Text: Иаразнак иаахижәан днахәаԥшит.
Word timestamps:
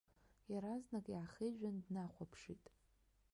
Иаразнак 0.51 1.05
иаахижәан 1.13 1.77
днахәаԥшит. 1.85 2.63